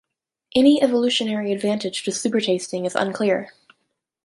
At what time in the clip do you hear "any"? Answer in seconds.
0.55-0.81